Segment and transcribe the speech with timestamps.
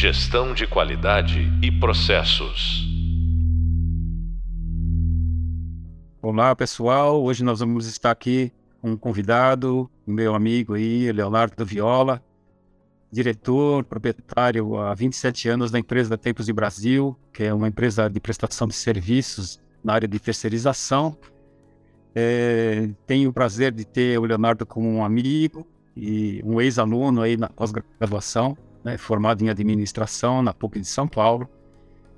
[0.00, 2.88] Gestão de qualidade e processos.
[6.22, 7.22] Olá, pessoal.
[7.22, 8.50] Hoje nós vamos estar aqui
[8.80, 12.24] com um convidado, meu amigo aí, Leonardo Viola,
[13.12, 18.18] diretor, proprietário há 27 anos da empresa Tempos de Brasil, que é uma empresa de
[18.18, 21.14] prestação de serviços na área de terceirização.
[22.14, 27.36] É, tenho o prazer de ter o Leonardo como um amigo e um ex-aluno aí
[27.36, 31.48] na pós-graduação, né, formado em administração na PUC de São Paulo.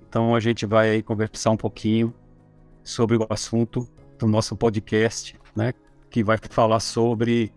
[0.09, 2.15] Então a gente vai aí conversar um pouquinho
[2.83, 5.73] sobre o assunto do nosso podcast, né,
[6.11, 7.53] que vai falar sobre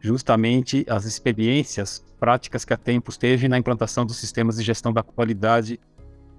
[0.00, 5.02] justamente as experiências práticas que a Tempos teve na implantação dos sistemas de gestão da
[5.02, 5.78] qualidade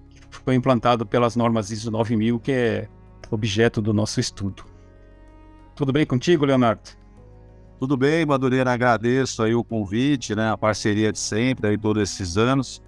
[0.10, 2.90] que foi implantado pelas normas ISO 9000, que é
[3.32, 4.64] objeto do nosso estudo.
[5.76, 7.03] Tudo bem contigo, Leonardo?
[7.84, 12.38] Tudo bem, Madureira, agradeço aí o convite, né, a parceria de sempre aí todos esses
[12.38, 12.82] anos.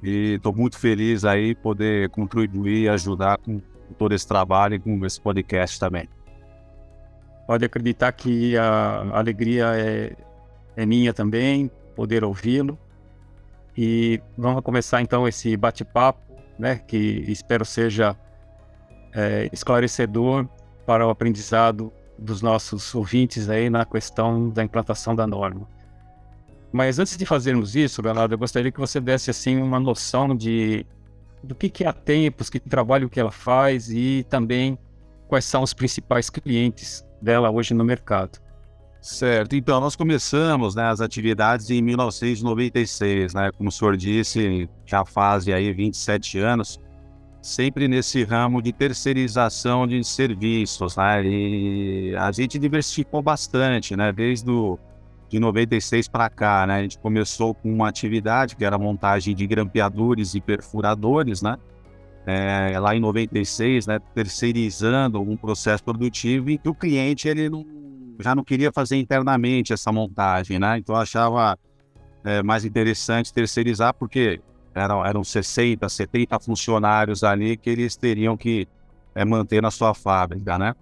[0.00, 3.60] E estou muito feliz aí poder contribuir e ajudar com
[3.98, 6.08] todo esse trabalho e com esse podcast também.
[7.44, 10.14] Pode acreditar que a alegria é,
[10.76, 12.78] é minha também, poder ouvi-lo.
[13.76, 16.20] E vamos começar então esse bate-papo,
[16.56, 18.16] né, que espero seja
[19.12, 20.46] é, esclarecedor
[20.86, 25.66] para o aprendizado dos nossos ouvintes aí na questão da implantação da norma.
[26.72, 30.86] Mas antes de fazermos isso, Leonardo, eu gostaria que você desse assim uma noção de
[31.42, 34.78] do que, que é a Tempos, que trabalho que ela faz e também
[35.26, 38.38] quais são os principais clientes dela hoje no mercado.
[39.00, 43.50] Certo, então nós começamos né, as atividades em 1996, né?
[43.52, 46.78] Como o senhor disse, já faz aí 27 anos
[47.42, 51.24] sempre nesse ramo de terceirização de serviços, né?
[51.24, 54.12] E a gente diversificou bastante, né?
[54.12, 54.78] Desde o,
[55.28, 56.76] de 96 para cá, né?
[56.76, 61.56] A gente começou com uma atividade que era montagem de grampeadores e perfuradores, né?
[62.26, 63.98] É, lá em 96, né?
[64.14, 67.64] Terceirizando um processo produtivo e que o cliente ele não,
[68.18, 70.76] já não queria fazer internamente essa montagem, né?
[70.76, 71.58] Então achava
[72.22, 74.40] é, mais interessante terceirizar porque
[74.74, 78.68] eram, eram 60, 70 funcionários ali que eles teriam que
[79.14, 80.74] é, manter na sua fábrica, né?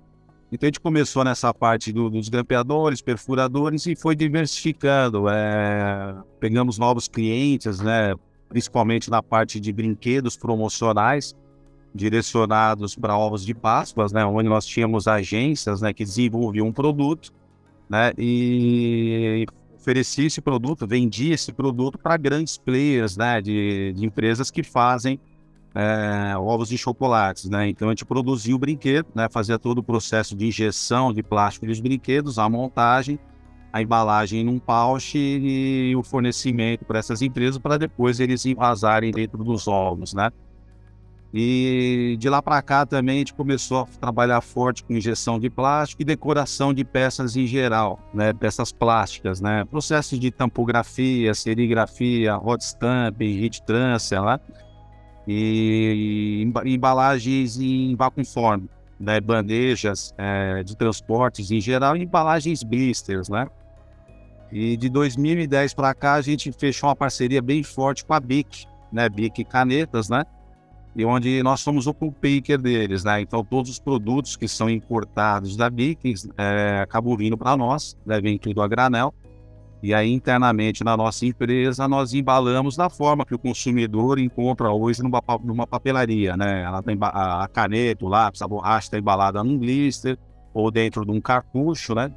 [0.50, 5.28] Então a gente começou nessa parte do, dos grampeadores, perfuradores e foi diversificando.
[5.28, 8.14] É, pegamos novos clientes, né?
[8.48, 11.36] principalmente na parte de brinquedos promocionais,
[11.94, 14.24] direcionados para ovos de Páscoa, né?
[14.24, 15.92] onde nós tínhamos agências né?
[15.92, 17.30] que desenvolviam um produto
[17.88, 18.12] né?
[18.16, 19.44] e
[19.78, 25.18] oferecia esse produto, vendia esse produto para grandes players, né, de, de empresas que fazem
[25.74, 27.68] é, ovos de chocolates, né?
[27.68, 31.66] Então a gente produzia o brinquedo, né, fazia todo o processo de injeção de plástico
[31.66, 33.18] dos brinquedos, a montagem,
[33.72, 39.44] a embalagem num pouch e o fornecimento para essas empresas para depois eles invasarem dentro
[39.44, 40.30] dos ovos, né?
[41.32, 45.50] E de lá para cá também a gente começou a trabalhar forte com injeção de
[45.50, 48.32] plástico e decoração de peças em geral, né?
[48.32, 49.64] Peças plásticas, né?
[49.66, 54.40] Processos de tampografia, serigrafia, hot stamp, heat transfer, né?
[55.26, 58.64] E, embalagens em vacuum form,
[58.98, 59.20] né?
[59.20, 63.46] Bandejas é, de transportes em geral e embalagens blisters, né?
[64.50, 68.64] E de 2010 para cá a gente fechou uma parceria bem forte com a BIC,
[68.90, 69.10] né?
[69.10, 70.24] BIC Canetas, né?
[70.96, 73.20] E onde nós somos o packer deles, né?
[73.20, 78.20] Então todos os produtos que são importados da Vikings é, acabam vindo para nós, né?
[78.20, 79.14] vem tudo a granel.
[79.80, 85.02] E aí internamente na nossa empresa nós embalamos da forma que o consumidor encontra hoje
[85.02, 86.62] numa, numa papelaria, né?
[86.62, 90.18] Ela tem a, a caneta, o lápis, a borracha está embalada num blister
[90.52, 92.10] ou dentro de um cartucho, né?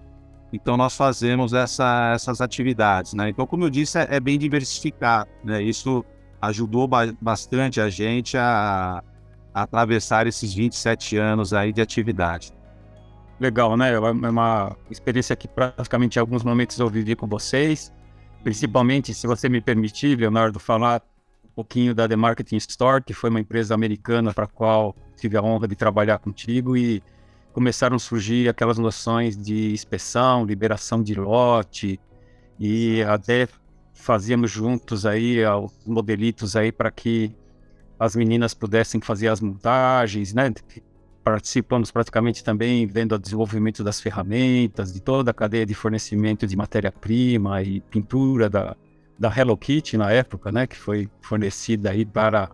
[0.52, 3.30] Então nós fazemos essa, essas atividades, né?
[3.30, 5.62] Então como eu disse é, é bem diversificado, né?
[5.62, 6.04] Isso
[6.42, 9.04] ajudou ba bastante a gente a,
[9.54, 12.54] a, atravessar esses 27 anos aí de atividade.
[13.40, 13.94] Legal, né?
[13.94, 17.92] É uma experiência que praticamente em alguns momentos eu vivi com vocês,
[18.44, 21.02] principalmente, se você me permitir, Leonardo, falar
[21.46, 25.38] um pouquinho da The Marketing Store, que foi uma empresa americana para a qual tive
[25.38, 27.04] a honra de trabalhar contigo e
[27.52, 32.00] começaram a surgir aquelas noções de inspeção, liberação de lote
[32.60, 33.48] e até
[34.02, 37.34] fazíamos juntos aí os modelitos aí para que
[38.00, 40.52] as meninas pudessem fazer as montagens, né?
[41.24, 46.58] Participamos praticamente também vendo o desenvolvimento das ferramentas, de toda a cadeia de fornecimento de
[46.58, 48.76] matéria-prima e pintura da,
[49.20, 50.66] da Hello Kitty na época, né?
[50.66, 52.50] Que foi fornecida aí para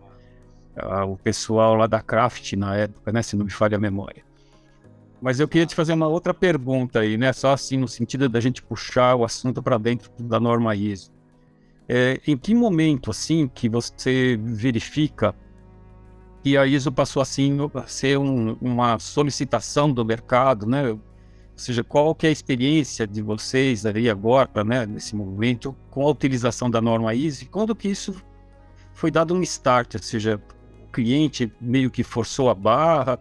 [0.76, 3.22] uh, o pessoal lá da Craft na época, né?
[3.22, 4.22] Se não me falha a memória.
[5.18, 7.32] Mas eu queria te fazer uma outra pergunta aí, né?
[7.32, 11.17] Só assim no sentido da gente puxar o assunto para dentro da norma ISO.
[11.88, 15.34] É, em que momento, assim, que você verifica
[16.42, 20.90] que a ISO passou, assim, a ser um, uma solicitação do mercado, né?
[20.90, 21.00] Ou
[21.56, 26.10] seja, qual que é a experiência de vocês aí agora, né, nesse momento, com a
[26.10, 27.48] utilização da norma ISO?
[27.48, 28.22] Quando que isso
[28.92, 29.94] foi dado um start?
[29.94, 30.40] Ou seja,
[30.86, 33.18] o cliente meio que forçou a barra,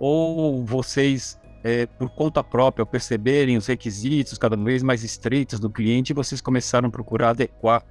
[0.00, 5.70] ou vocês, é, por conta própria, ao perceberem os requisitos cada vez mais estreitos do
[5.70, 7.84] cliente, vocês começaram a procurar adequar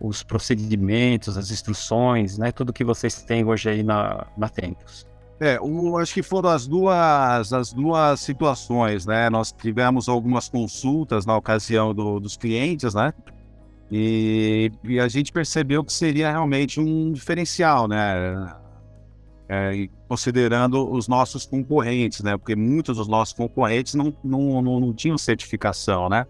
[0.00, 5.06] os procedimentos, as instruções, né, tudo que vocês têm hoje aí na, na Tempos.
[5.40, 5.58] É,
[6.00, 9.30] acho que foram as duas, as duas situações, né?
[9.30, 13.14] Nós tivemos algumas consultas na ocasião do, dos clientes, né?
[13.90, 18.52] E, e, a gente percebeu que seria realmente um diferencial, né?
[19.48, 22.36] É, considerando os nossos concorrentes, né?
[22.36, 26.26] Porque muitos dos nossos concorrentes não, não, não, não tinham certificação, né?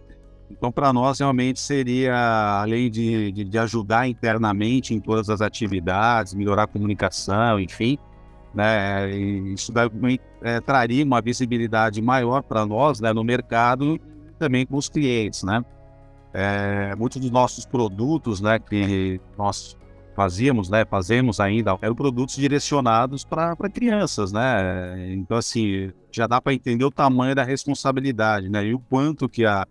[0.51, 6.35] Então, para nós, realmente seria, além de, de, de, ajudar internamente em todas as atividades,
[6.35, 7.99] melhorar a comunicação, enfim,
[8.55, 9.91] né, isso daí,
[10.43, 14.01] é, traria uma visibilidade maior para nós né, no mercado
[14.39, 15.43] também com os clientes.
[15.43, 15.63] Né?
[16.33, 19.77] É, muitos dos nossos produtos né, que nós
[20.17, 25.13] fazíamos, né, fazemos ainda, eram produtos direcionados para crianças, né?
[25.13, 28.67] Então, assim, já dá para entender o tamanho da responsabilidade, né?
[28.67, 29.65] E o quanto que a,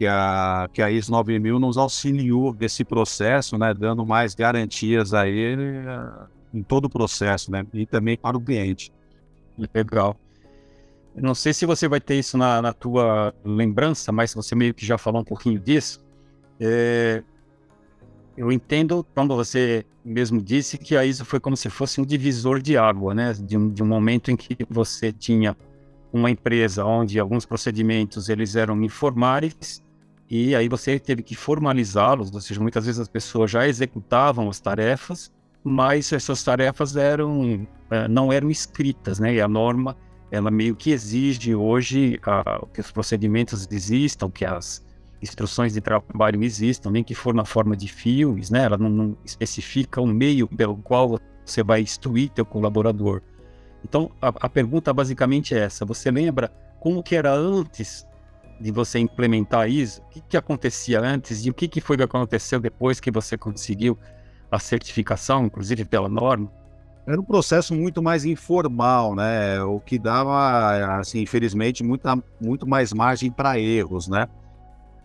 [0.00, 5.28] que a, que a ISO 9000 nos auxiliou nesse processo, né, dando mais garantias a
[5.28, 8.90] ele uh, em todo o processo, né, e também para o cliente.
[9.74, 10.16] Legal.
[11.14, 14.72] Eu não sei se você vai ter isso na, na tua lembrança, mas você meio
[14.72, 16.02] que já falou um pouquinho disso.
[16.58, 17.22] É,
[18.38, 22.62] eu entendo quando você mesmo disse que a ISO foi como se fosse um divisor
[22.62, 23.34] de água, né?
[23.34, 25.54] De um, de um momento em que você tinha
[26.10, 29.82] uma empresa onde alguns procedimentos eles eram informais
[30.30, 34.60] e aí você teve que formalizá-los, ou seja, muitas vezes as pessoas já executavam as
[34.60, 35.32] tarefas,
[35.64, 39.34] mas essas tarefas eram é, não eram escritas, né?
[39.34, 39.96] E a norma
[40.30, 44.86] ela meio que exige hoje a, que os procedimentos existam, que as
[45.20, 48.64] instruções de trabalho existam, nem que for na forma de fios, né?
[48.66, 53.20] Ela não, não especifica o meio pelo qual você vai instruir teu colaborador.
[53.84, 58.06] Então a, a pergunta basicamente é essa: você lembra como que era antes
[58.60, 62.02] de você implementar isso, o que, que acontecia antes e o que, que foi que
[62.02, 63.98] aconteceu depois que você conseguiu
[64.50, 66.52] a certificação, inclusive pela norma?
[67.06, 69.62] Era um processo muito mais informal, né?
[69.62, 74.28] O que dava, assim, infelizmente, muita, muito mais margem para erros, né?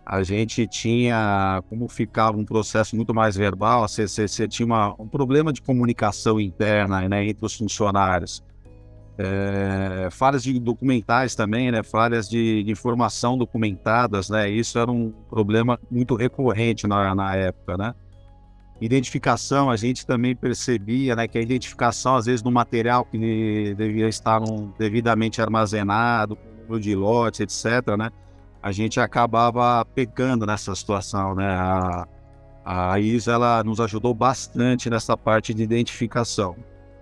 [0.05, 4.93] A gente tinha, como ficava um processo muito mais verbal, você, você, você tinha uma,
[4.99, 8.43] um problema de comunicação interna né, entre os funcionários
[9.17, 11.81] é, falhas de documentais também, né?
[11.83, 14.49] Falhas de, de, informação documentadas, né?
[14.49, 17.93] Isso era um problema muito recorrente na, na época, né?
[18.81, 21.27] Identificação, a gente também percebia, né?
[21.27, 26.93] Que a identificação, às vezes, do material que devia estar um, devidamente armazenado, número de
[26.93, 28.09] lotes, etc., né?
[28.61, 31.47] A gente acabava pegando nessa situação, né?
[31.55, 32.07] A,
[32.65, 36.55] a ISO, ela nos ajudou bastante nessa parte de identificação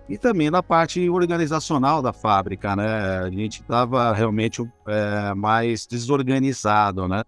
[0.08, 3.20] e também na parte organizacional da fábrica, né?
[3.20, 7.22] A gente estava realmente é, mais desorganizado, né?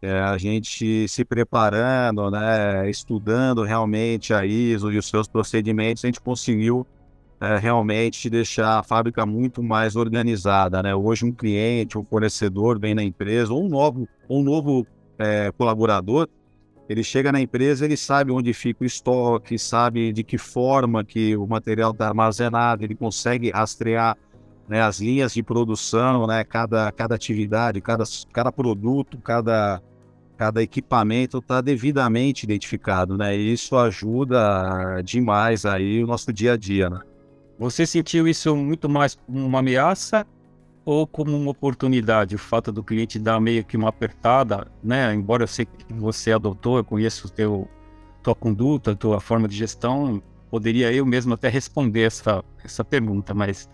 [0.00, 2.88] É, a gente se preparando, né?
[2.88, 6.86] Estudando realmente a ISO e os seus procedimentos, a gente conseguiu
[7.40, 10.94] é, realmente deixar a fábrica muito mais organizada, né?
[10.94, 14.86] Hoje um cliente, um fornecedor vem na empresa, ou um novo, um novo
[15.18, 16.28] é, colaborador,
[16.88, 21.36] ele chega na empresa, ele sabe onde fica o estoque, sabe de que forma que
[21.36, 24.16] o material está armazenado, ele consegue rastrear
[24.68, 29.82] né, as linhas de produção, né, cada, cada atividade, cada, cada produto, cada,
[30.36, 33.36] cada equipamento está devidamente identificado, né?
[33.36, 37.00] E isso ajuda demais aí o nosso dia a dia, né?
[37.58, 40.26] Você sentiu isso muito mais como uma ameaça
[40.86, 45.12] ou como uma oportunidade, o fato do cliente dar meio que uma apertada, né?
[45.12, 47.68] Embora eu sei que você adotou, eu conheço o teu
[48.22, 53.68] tua conduta, tua forma de gestão, poderia eu mesmo até responder essa essa pergunta, mas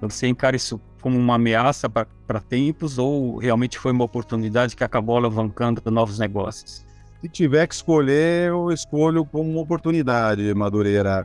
[0.00, 5.16] você encara isso como uma ameaça para tempos ou realmente foi uma oportunidade que acabou
[5.16, 6.84] alavancando novos negócios?
[7.20, 11.24] Se tiver que escolher, eu escolho como uma oportunidade, Madureira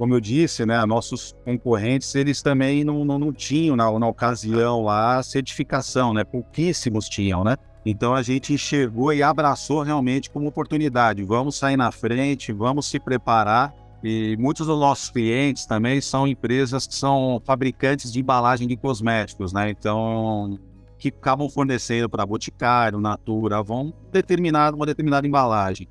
[0.00, 4.82] como eu disse, né, nossos concorrentes, eles também não, não, não tinham na, na ocasião
[4.82, 6.24] lá certificação, né?
[6.24, 7.54] Pouquíssimos tinham, né?
[7.84, 11.22] Então a gente enxergou e abraçou realmente como oportunidade.
[11.22, 13.74] Vamos sair na frente, vamos se preparar.
[14.02, 19.52] E muitos dos nossos clientes também são empresas que são fabricantes de embalagem de cosméticos,
[19.52, 19.68] né?
[19.68, 20.58] Então,
[20.98, 25.86] que acabam fornecendo para Boticário, Natura, vão determinar uma determinada embalagem.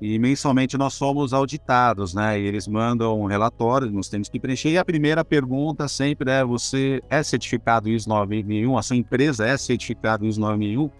[0.00, 2.38] E mensalmente nós somos auditados, né?
[2.38, 4.70] E eles mandam um relatório, nós temos que preencher.
[4.70, 8.76] E a primeira pergunta sempre é: você é certificado ISO 9001?
[8.76, 10.90] A sua empresa é certificada ISO 9001?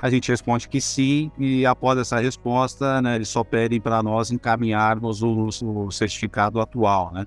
[0.00, 4.30] A gente responde que sim, e após essa resposta, né, eles só pedem para nós
[4.30, 7.26] encaminharmos o, o, certificado atual, né?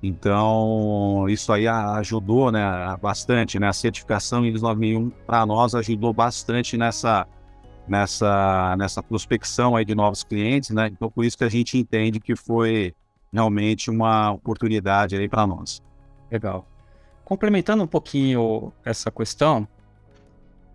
[0.00, 2.60] Então, isso aí ajudou né,
[3.02, 3.68] bastante, né?
[3.68, 7.26] A certificação ISO 9001 para nós ajudou bastante nessa,
[7.88, 10.88] nessa, nessa prospecção aí de novos clientes, né?
[10.88, 12.94] Então, por isso que a gente entende que foi
[13.32, 15.82] realmente uma oportunidade aí para nós.
[16.30, 16.66] Legal.
[17.24, 19.66] Complementando um pouquinho essa questão,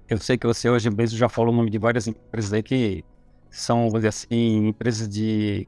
[0.09, 3.03] eu sei que você hoje mesmo já falou o nome de várias empresas aí que
[3.49, 5.67] são, vamos dizer assim, empresas de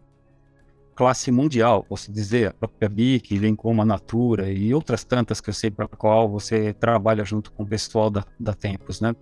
[0.95, 5.49] classe mundial, posso dizer, a própria BIC, vem como a Natura e outras tantas que
[5.49, 9.15] eu sei para qual você trabalha junto com o pessoal da, da Tempos, né?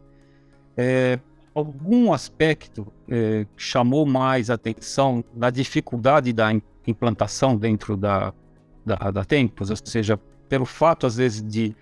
[0.76, 1.20] É,
[1.54, 6.52] algum aspecto é, chamou mais atenção na dificuldade da
[6.88, 8.34] implantação dentro da,
[8.86, 11.76] da, da Tempos, ou seja, pelo fato, às vezes, de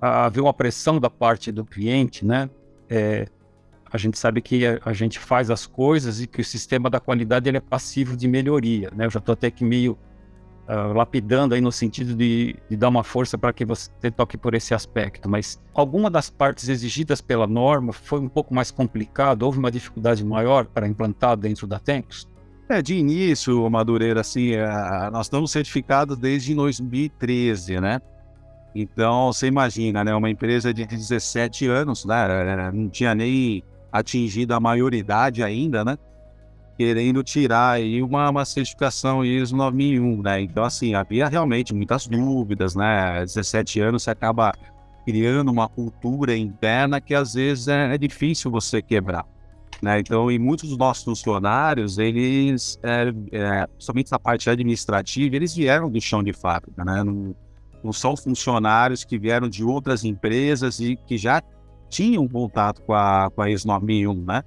[0.00, 2.50] haver uma pressão da parte do cliente, né?
[2.88, 3.26] É,
[3.90, 6.98] a gente sabe que a, a, gente faz as coisas e que o sistema da
[6.98, 9.06] qualidade ele é passivo de melhoria, né?
[9.06, 9.96] Eu já estou até que meio
[10.68, 14.54] uh, lapidando aí no sentido de, de dar uma força para que você toque por
[14.54, 19.58] esse aspecto, mas alguma das partes exigidas pela norma foi um pouco mais complicado, houve
[19.58, 22.28] uma dificuldade maior para implantar dentro da Tempos?
[22.68, 24.66] É, de início, Madureira, assim, é,
[25.10, 28.00] nós estamos certificados desde 2013, né?
[28.74, 30.14] Então, você imagina, né?
[30.14, 32.70] Uma empresa de 17 anos, né?
[32.72, 35.98] Não tinha nem atingido a maioridade ainda, né?
[36.84, 40.40] Querendo tirar aí uma, uma certificação ISO 9001, né?
[40.40, 43.20] Então, assim, havia realmente muitas dúvidas, né?
[43.20, 44.52] 17 anos você acaba
[45.06, 49.24] criando uma cultura interna que às vezes é, é difícil você quebrar.
[49.80, 50.00] Né?
[50.00, 55.88] Então, e muitos dos nossos funcionários, eles, é, é, somente na parte administrativa, eles vieram
[55.88, 57.04] do chão de fábrica, né?
[57.04, 57.32] Não,
[57.84, 61.40] não são funcionários que vieram de outras empresas e que já
[61.88, 64.42] tinham contato com a, com a ISO 9001, né?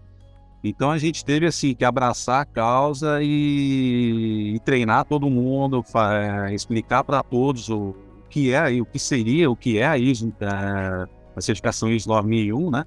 [0.67, 6.55] Então a gente teve assim que abraçar a causa e, e treinar todo mundo, é,
[6.55, 7.95] explicar para todos o
[8.31, 12.10] que é e o que seria, o que é a ISO, a, a certificação ISO
[12.10, 12.84] 9001, né?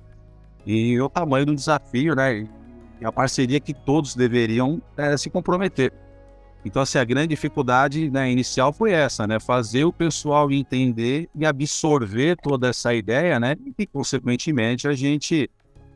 [0.66, 2.48] E o tamanho do desafio, né?
[3.00, 5.92] E a parceria que todos deveriam é, se comprometer.
[6.64, 9.38] Então, assim, a grande dificuldade né, inicial foi essa, né?
[9.38, 13.54] Fazer o pessoal entender e absorver toda essa ideia, né?
[13.78, 15.48] E, consequentemente, a gente,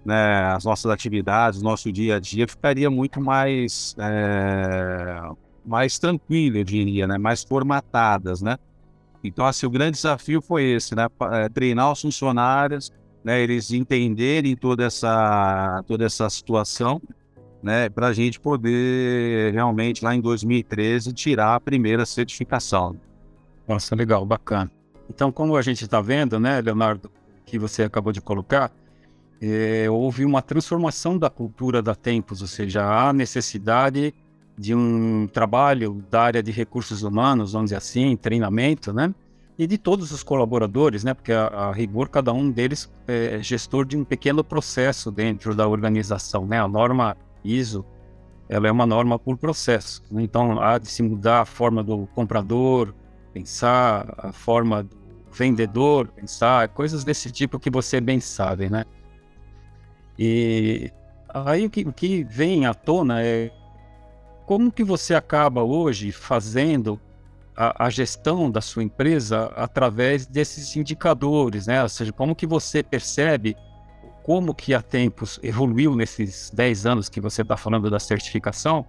[0.04, 5.21] né, as nossas atividades, nosso dia a dia ficaria muito mais, é,
[5.64, 7.18] mais tranquilo, eu diria, né?
[7.18, 8.59] Mais formatadas, né?
[9.23, 11.06] Então, assim, o grande desafio foi esse, né?
[11.32, 12.90] É, treinar os funcionários,
[13.23, 13.40] né?
[13.40, 17.00] Eles entenderem toda essa, toda essa situação
[17.62, 22.97] né, para a gente poder realmente lá em 2013 tirar a primeira certificação.
[23.68, 24.71] Nossa, legal, bacana.
[25.09, 27.11] Então, como a gente está vendo, né, Leonardo,
[27.47, 28.73] que você acabou de colocar,
[29.42, 34.14] é, houve uma transformação da cultura da Tempos, ou seja, há necessidade
[34.56, 39.12] de um trabalho da área de recursos humanos, vamos dizer assim, treinamento, né?
[39.58, 41.12] E de todos os colaboradores, né?
[41.12, 45.66] Porque a, a rigor, cada um deles é gestor de um pequeno processo dentro da
[45.66, 46.61] organização, né?
[46.61, 47.84] A norma ISO,
[48.49, 50.04] ela é uma norma por processo.
[50.08, 50.22] Né?
[50.22, 52.94] Então, há de se mudar a forma do comprador
[53.32, 54.96] pensar, a forma do
[55.32, 58.84] vendedor pensar, coisas desse tipo que você bem sabe, né?
[60.25, 60.93] E
[61.29, 63.50] aí o que, o que vem à tona é
[64.47, 67.00] como que você acaba hoje fazendo
[67.57, 71.83] a, a, gestão da sua empresa através desses indicadores, né?
[71.83, 73.57] Ou seja, como que você percebe
[74.23, 78.87] como que a Tempos evoluiu nesses 10 anos que você está falando da certificação,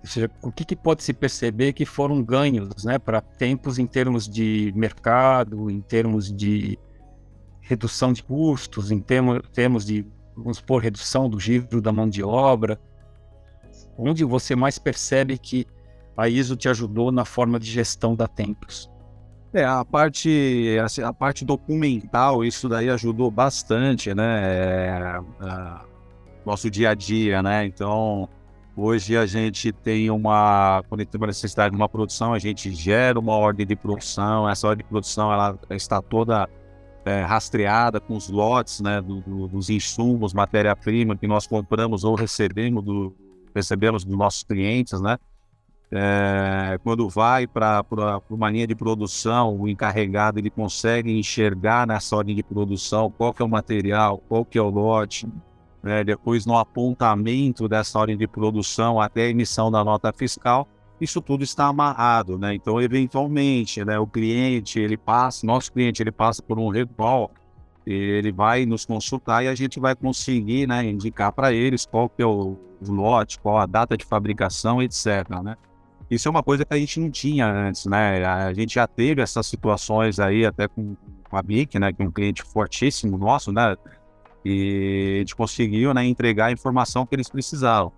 [0.00, 3.88] ou seja, o que, que, pode se perceber que foram ganhos né, para Tempos em
[3.88, 6.78] termos de mercado, em termos de
[7.60, 10.06] redução de custos, em termos, termos de,
[10.42, 12.80] vamos supor, redução do giro da mão de obra,
[13.96, 15.66] onde você mais percebe que
[16.16, 18.90] a ISO te ajudou na forma de gestão da Tempos?
[19.52, 24.42] É, a parte, assim, a parte documental, isso daí ajudou bastante, né?
[24.42, 25.80] É, é,
[26.46, 27.66] nosso dia a dia, né?
[27.66, 28.28] Então,
[28.76, 33.18] hoje a gente tem uma, quando tem uma necessidade de uma produção, a gente gera
[33.18, 36.48] uma ordem de produção, essa ordem de produção ela está toda
[37.04, 39.00] é, rastreada com os lotes, né?
[39.00, 43.14] Do, do, dos insumos, matéria-prima que nós compramos ou recebemos, do,
[43.54, 45.18] recebemos dos nossos clientes, né?
[45.92, 47.84] É, quando vai para
[48.30, 53.42] uma linha de produção, o encarregado ele consegue enxergar nessa ordem de produção qual que
[53.42, 55.26] é o material, qual que é o lote,
[55.82, 60.68] né, depois no apontamento dessa ordem de produção até a emissão da nota fiscal,
[61.00, 62.54] isso tudo está amarrado, né?
[62.54, 67.30] Então, eventualmente, né, o cliente, ele passa, nosso cliente, ele passa por um recall,
[67.86, 72.22] ele vai nos consultar e a gente vai conseguir, né, indicar para eles qual que
[72.22, 75.56] é o, lote, qual a data de fabricação, etc, né?
[76.10, 78.24] Isso é uma coisa que a gente não tinha antes, né?
[78.24, 80.96] A gente já teve essas situações aí até com
[81.30, 83.76] a BIC, né, que é um cliente fortíssimo nosso, né?
[84.44, 87.92] E a gente conseguiu, né, entregar a informação que eles precisavam.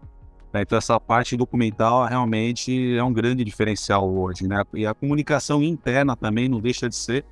[0.52, 0.62] Né?
[0.62, 4.47] Então, essa parte documental realmente é um grande diferencial hoje.
[4.47, 4.62] Né?
[4.75, 7.25] E a comunicação interna também não deixa de ser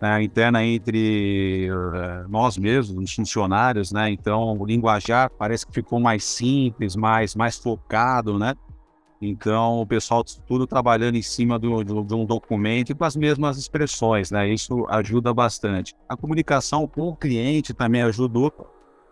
[0.00, 0.22] né?
[0.22, 3.90] interna entre uh, nós mesmos, os funcionários.
[3.90, 4.10] Né?
[4.10, 8.38] Então, o linguajar parece que ficou mais simples, mais, mais focado.
[8.38, 8.54] Né?
[9.20, 13.16] Então, o pessoal tudo trabalhando em cima do, do, de um documento e com as
[13.16, 14.30] mesmas expressões.
[14.30, 14.52] Né?
[14.52, 15.94] Isso ajuda bastante.
[16.08, 18.52] A comunicação com o cliente também ajudou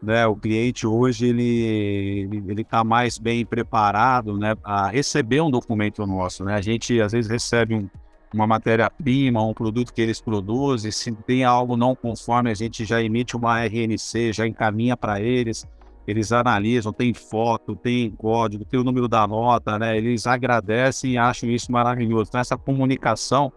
[0.03, 6.07] né, o cliente hoje ele ele está mais bem preparado, né, a receber um documento
[6.07, 6.55] nosso, né?
[6.55, 7.89] A gente às vezes recebe um,
[8.33, 13.03] uma matéria-prima, um produto que eles produzem, se tem algo não conforme, a gente já
[13.03, 15.67] emite uma RNC, já encaminha para eles,
[16.07, 19.97] eles analisam, tem foto, tem código, tem o número da nota, né?
[19.97, 22.29] Eles agradecem e acham isso maravilhoso.
[22.29, 23.53] Então essa comunicação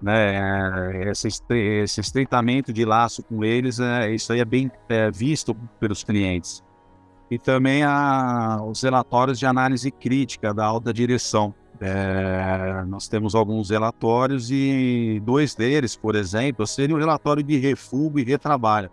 [0.00, 5.54] né, esse, esse estreitamento de laço com eles, é, isso aí é bem é, visto
[5.78, 6.62] pelos clientes.
[7.30, 11.54] E também a, os relatórios de análise crítica da alta direção.
[11.80, 18.18] É, nós temos alguns relatórios e dois deles, por exemplo, seria o relatório de refugo
[18.18, 18.90] e retrabalho.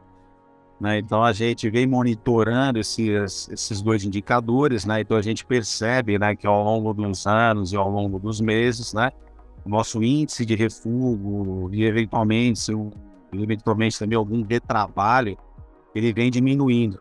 [0.79, 0.99] Né?
[0.99, 5.01] Então a gente vem monitorando esses, esses dois indicadores, né?
[5.01, 8.93] então a gente percebe né, que ao longo dos anos e ao longo dos meses,
[8.93, 9.11] né,
[9.67, 12.71] nosso índice de refúgio e eventualmente,
[13.33, 15.37] eventualmente também algum retrabalho,
[15.93, 16.99] ele vem diminuindo.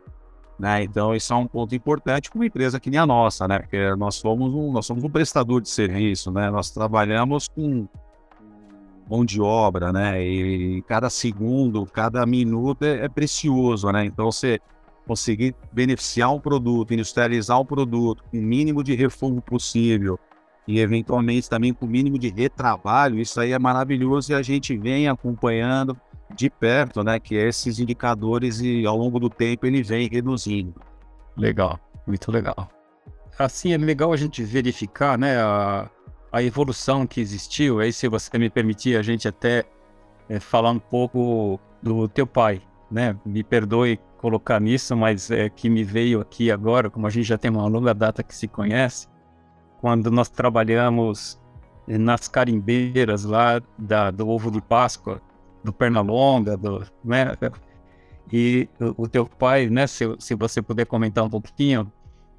[0.58, 0.85] Né?
[0.85, 3.58] Então, isso é um ponto importante para uma empresa que nem a nossa, né?
[3.58, 6.50] Porque nós somos um, nós somos um prestador de serviço, né?
[6.50, 7.87] Nós trabalhamos com
[9.08, 10.25] mão de obra, né?
[10.25, 14.06] E cada segundo, cada minuto é, é precioso, né?
[14.06, 14.58] Então, você
[15.06, 20.19] conseguir beneficiar um produto, industrializar um produto com o mínimo de refúgio possível,
[20.66, 24.76] e eventualmente também com o mínimo de retrabalho, isso aí é maravilhoso e a gente
[24.76, 25.96] vem acompanhando
[26.34, 30.74] de perto, né, que esses indicadores e ao longo do tempo ele vem reduzindo.
[31.36, 32.68] Legal, muito legal.
[33.38, 35.88] Assim é legal a gente verificar, né, a,
[36.32, 37.78] a evolução que existiu.
[37.78, 39.64] Aí, se você me permitir, a gente até
[40.28, 43.16] é, falar um pouco do teu pai, né?
[43.24, 47.38] Me perdoe colocar nisso, mas é que me veio aqui agora, como a gente já
[47.38, 49.06] tem uma longa data que se conhece
[49.80, 51.41] quando nós trabalhamos
[51.86, 55.21] nas carimbeiras lá da, do ovo de Páscoa,
[55.62, 57.36] do Pernalonga, do, né?
[58.32, 59.86] E o, o teu pai, né?
[59.86, 61.91] Se, se você puder comentar um pouquinho,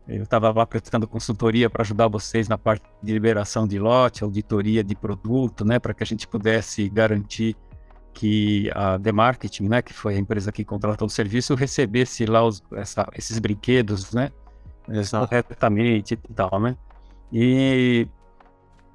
[0.07, 4.83] eu estava lá prestando consultoria para ajudar vocês na parte de liberação de lote, auditoria
[4.83, 5.79] de produto, né?
[5.79, 7.55] Para que a gente pudesse garantir
[8.13, 9.81] que a The Marketing, né?
[9.81, 14.31] Que foi a empresa que contratou o serviço, recebesse lá os, essa, esses brinquedos, né?
[14.89, 15.27] Exato.
[15.27, 16.75] Corretamente e tal, né?
[17.31, 18.07] E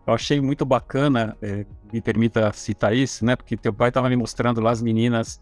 [0.07, 3.37] eu achei muito bacana, é, me permita citar isso, né?
[3.37, 5.41] Porque teu pai estava me mostrando lá as meninas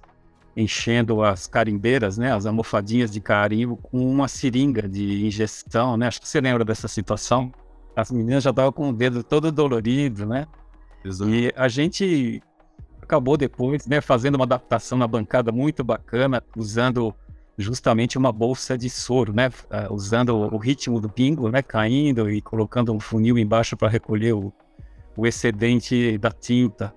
[0.56, 2.32] enchendo as carimbeiras, né?
[2.32, 6.08] As almofadinhas de carimbo com uma seringa de injeção, né?
[6.08, 7.52] Acho que você lembra dessa situação.
[7.94, 10.46] As meninas já estavam com o dedo todo dolorido, né?
[11.04, 11.30] Exato.
[11.30, 12.42] E a gente
[13.00, 14.00] acabou depois, né?
[14.00, 17.14] Fazendo uma adaptação na bancada muito bacana, usando
[17.60, 19.48] justamente uma bolsa de soro, né?
[19.48, 21.62] Uh, usando o ritmo do pingo, né?
[21.62, 24.52] Caindo e colocando um funil embaixo para recolher o,
[25.16, 26.94] o, excedente da tinta.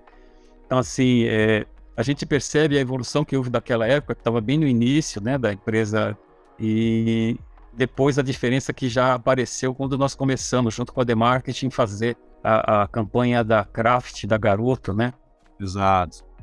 [0.66, 4.58] Então, assim, é, a gente percebe a evolução que houve daquela época, que estava bem
[4.58, 5.38] no início, né?
[5.38, 6.16] Da empresa
[6.58, 7.36] e
[7.72, 12.16] depois a diferença que já apareceu quando nós começamos, junto com a The Marketing, fazer
[12.42, 15.12] a, a campanha da Craft, da Garoto, né?
[15.60, 16.33] Exato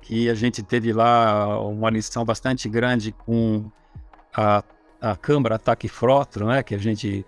[0.00, 3.70] que a gente teve lá uma lição bastante grande com
[4.34, 4.62] a,
[5.00, 7.24] a Câmara Ataque Frotro, né, que a gente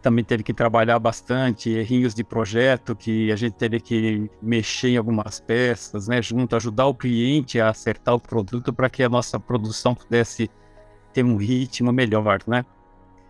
[0.00, 4.96] também teve que trabalhar bastante, errinhos de projeto, que a gente teve que mexer em
[4.96, 9.38] algumas peças, né, junto, ajudar o cliente a acertar o produto para que a nossa
[9.38, 10.50] produção pudesse
[11.12, 12.64] ter um ritmo melhor, né?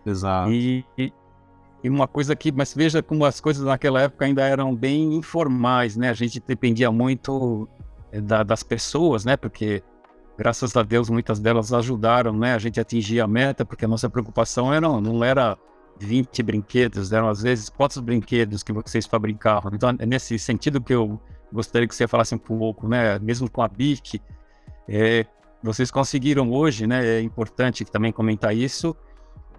[0.05, 0.51] Exato.
[0.51, 1.11] E, e,
[1.83, 5.97] e uma coisa que, mas veja como as coisas naquela época ainda eram bem informais,
[5.97, 6.09] né?
[6.09, 7.67] A gente dependia muito
[8.19, 9.37] da, das pessoas, né?
[9.37, 9.83] Porque
[10.37, 12.53] graças a Deus muitas delas ajudaram, né?
[12.53, 15.57] A gente atingir a meta, porque a nossa preocupação era não era
[15.99, 19.71] 20 brinquedos, eram às vezes quantos brinquedos que vocês fabricavam.
[19.73, 21.21] Então é nesse sentido que eu
[21.51, 23.19] gostaria que você falasse um pouco, né?
[23.19, 24.21] Mesmo com a BIC,
[24.87, 25.25] é,
[25.61, 27.05] vocês conseguiram hoje, né?
[27.05, 28.95] É importante também comentar isso.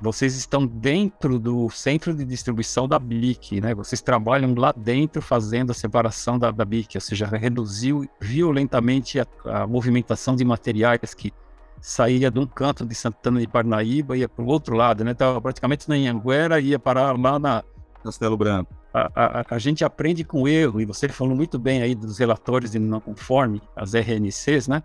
[0.02, 3.72] Vocês estão dentro do centro de distribuição da BIC, né?
[3.72, 9.26] Vocês trabalham lá dentro fazendo a separação da, da BIC, ou seja, reduziu violentamente a,
[9.44, 11.32] a movimentação de materiais que
[11.80, 15.12] saía de um canto de Santana de Parnaíba ia para o outro lado, né?
[15.12, 17.62] Estava praticamente na Anhanguera e ia parar lá na
[18.02, 18.74] Castelo Branco.
[18.92, 22.72] A, a, a, gente aprende com erro, e você falou muito bem aí dos relatórios
[22.72, 24.82] de não conforme, as RNCs, né?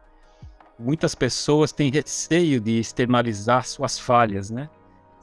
[0.80, 4.70] muitas pessoas têm receio de externalizar suas falhas, né?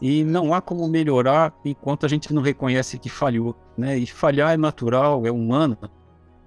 [0.00, 3.96] E não há como melhorar enquanto a gente não reconhece que falhou, né?
[3.96, 5.78] E falhar é natural, é humano,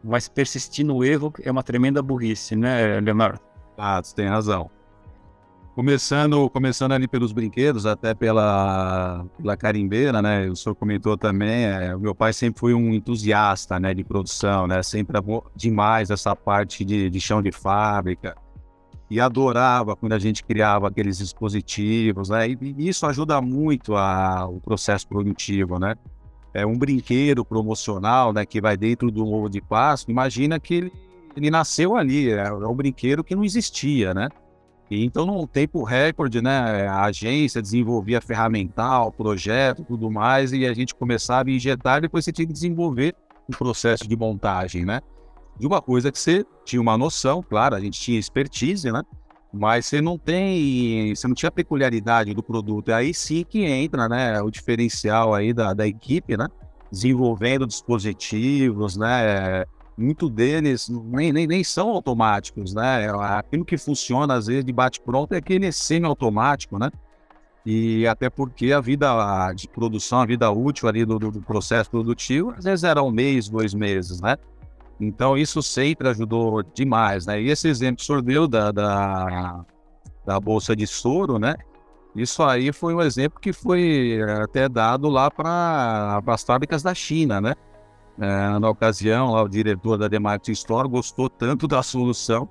[0.03, 3.39] mas persistir no erro é uma tremenda burrice, né, Leonardo?
[3.77, 4.69] Ah, você tem razão.
[5.75, 10.49] Começando, começando ali pelos brinquedos, até pela, pela carimbeira, né?
[10.49, 14.81] O senhor comentou também, é, meu pai sempre foi um entusiasta, né, de produção, né?
[14.81, 15.19] Sempre
[15.55, 18.36] demais essa parte de, de chão de fábrica,
[19.10, 22.50] e adorava quando a gente criava aqueles dispositivos, né?
[22.50, 25.96] E, isso ajuda muito a, o processo produtivo, né?
[26.54, 28.46] É um brinquedo promocional, né?
[28.46, 30.12] Que vai dentro do ovo de Páscoa.
[30.12, 30.93] Imagina que ele,
[31.36, 34.28] ele nasceu ali, é, é um brinquedo que não existia, né?
[34.89, 36.88] E então, num tempo recorde, né?
[36.88, 42.26] A agência desenvolvia ferramental, projeto, tudo mais, e a gente começava a injetar, e depois
[42.26, 43.15] você tinha que desenvolver
[43.48, 45.02] o processo de montagem, né?
[45.60, 49.02] De uma coisa que você tinha uma noção, claro, a gente tinha expertise, né?
[49.52, 52.91] Mas você não tem, você não tinha peculiaridade do produto.
[52.91, 56.48] Aí sim que entra, né, o diferencial aí da, da equipe, né?
[56.91, 59.65] Desenvolvendo dispositivos, né?
[59.98, 63.10] Muito deles nem, nem, nem são automáticos, né?
[63.38, 66.91] Aquilo que funciona às vezes de bate-pronto é aquele semi-automático, né?
[67.65, 72.54] E até porque a vida de produção, a vida útil ali do, do processo produtivo,
[72.56, 74.38] às vezes era um mês, dois meses, né?
[74.99, 77.41] Então, isso sempre ajudou demais, né?
[77.41, 79.65] E esse exemplo que o senhor deu da, da,
[80.25, 81.55] da Bolsa de Soro, né?
[82.15, 87.39] Isso aí foi um exemplo que foi até dado lá para as fábricas da China,
[87.39, 87.53] né?
[88.19, 92.49] É, na ocasião, lá, o diretor da Demarket Store gostou tanto da solução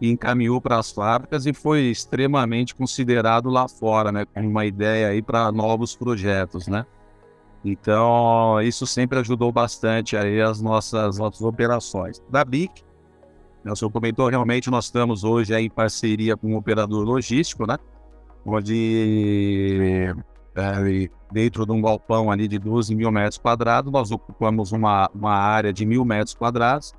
[0.00, 4.24] e encaminhou para as fábricas e foi extremamente considerado lá fora, né?
[4.36, 6.86] Uma ideia aí para novos projetos, né?
[7.64, 12.22] Então, isso sempre ajudou bastante aí as nossas, nossas operações.
[12.30, 12.82] Da BIC,
[13.62, 17.76] né, o senhor comentou, realmente nós estamos hoje em parceria com um operador logístico, né?
[18.46, 20.14] Onde
[20.54, 25.34] é, dentro de um galpão ali de 12 mil metros quadrados, nós ocupamos uma, uma
[25.34, 26.94] área de mil metros quadrados.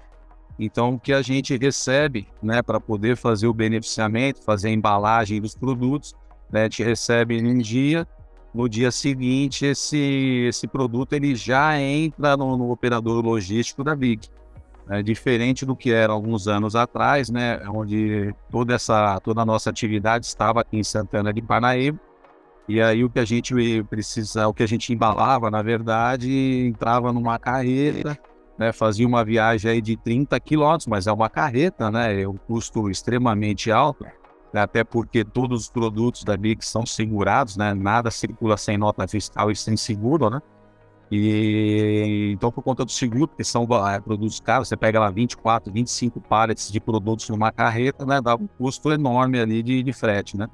[0.59, 5.41] Então, o que a gente recebe, né, para poder fazer o beneficiamento, fazer a embalagem
[5.41, 6.13] dos produtos,
[6.51, 8.07] né, a gente recebe em dia
[8.53, 14.29] no dia seguinte esse, esse produto ele já entra no, no operador logístico da VIC.
[14.89, 19.69] É diferente do que era alguns anos atrás, né, onde toda essa toda a nossa
[19.69, 21.99] atividade estava aqui em Santana de Parnaíba.
[22.67, 27.11] E aí o que a gente precisa, o que a gente embalava, na verdade, entrava
[27.13, 28.17] numa carreta,
[28.57, 32.35] né, fazia uma viagem aí de 30 quilômetros, mas é uma carreta, né, é um
[32.35, 34.05] custo extremamente alto
[34.59, 37.73] até porque todos os produtos da BIC são segurados, né?
[37.73, 40.41] Nada circula sem nota fiscal e sem seguro, né?
[41.11, 45.71] E então, por conta do seguro, que são é, produtos caros, você pega lá 24,
[45.71, 48.21] 25 pallets de produtos numa carreta, né?
[48.21, 50.47] Dá um custo enorme ali de, de frete, né?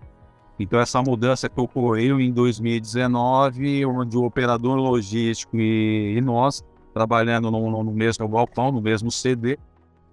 [0.59, 7.51] Então, essa mudança que ocorreu em 2019, onde o operador logístico e, e nós, trabalhando
[7.51, 9.59] no, no mesmo galpão, no mesmo CD,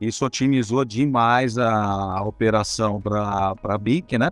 [0.00, 4.30] isso otimizou demais a, operação para a BIC, né?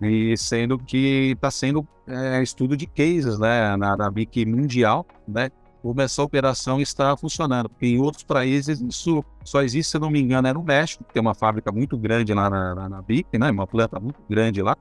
[0.00, 3.76] E sendo que está sendo é, estudo de cases, né?
[3.76, 5.50] Na, na BIC mundial, né?
[5.82, 7.68] Como essa operação está funcionando.
[7.68, 11.12] Porque em outros países isso só existe, se não me engano, é no México, que
[11.12, 13.50] tem uma fábrica muito grande lá na, na, na BIC, né?
[13.50, 14.76] Uma planta muito grande lá.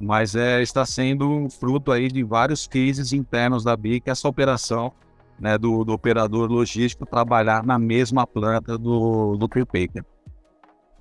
[0.00, 4.92] Mas é, está sendo fruto aí de vários cases internos da BIC essa operação
[5.38, 10.04] né, do, do, operador logístico trabalhar na mesma planta do, do Paper.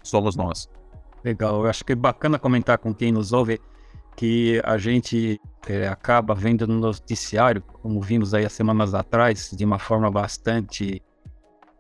[0.02, 0.70] Somos nós.
[1.24, 3.60] Legal, eu acho que é bacana comentar com quem nos ouve
[4.16, 9.66] que a gente é, acaba vendo no noticiário, como vimos aí as semanas atrás, de
[9.66, 11.02] uma forma bastante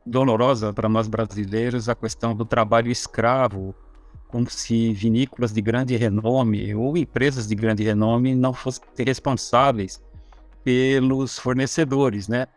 [0.05, 3.75] dolorosa para nós brasileiros, a questão do trabalho escravo,
[4.27, 10.01] como se vinícolas de grande renome ou empresas de grande renome não fossem responsáveis
[10.63, 12.47] pelos fornecedores, né?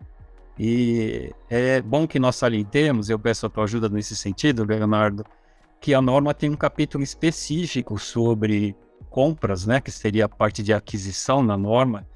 [0.58, 5.24] E é bom que nós salientemos, eu peço a tua ajuda nesse sentido, Leonardo,
[5.80, 8.74] que a norma tem um capítulo específico sobre
[9.10, 12.06] compras, né, que seria a parte de aquisição na norma,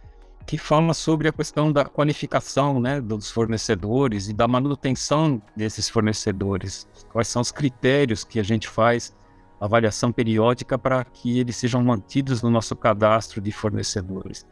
[0.46, 6.88] que fala sobre a questão da qualificação, né, dos fornecedores e da manutenção desses fornecedores.
[7.12, 9.14] Quais são os critérios que a gente faz
[9.60, 14.46] avaliação periódica para que eles sejam mantidos no nosso cadastro de fornecedores.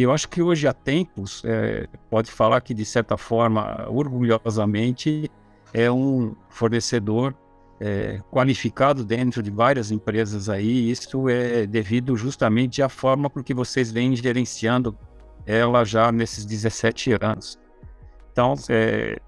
[0.00, 5.28] Eu acho que hoje a Tempos é, pode falar que, de certa forma, orgulhosamente,
[5.74, 7.34] é um fornecedor
[7.80, 10.88] é, qualificado dentro de várias empresas aí.
[10.88, 14.96] Isso é devido justamente à forma com que vocês vêm gerenciando
[15.44, 17.58] ela já nesses 17 anos.
[18.30, 19.18] Então, é,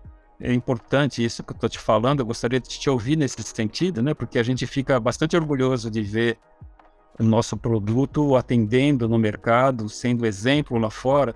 [0.40, 2.20] é importante isso que eu estou te falando.
[2.20, 4.14] Eu gostaria de te ouvir nesse sentido, né?
[4.14, 6.38] Porque a gente fica bastante orgulhoso de ver
[7.20, 11.34] o nosso produto atendendo no mercado, sendo exemplo lá fora,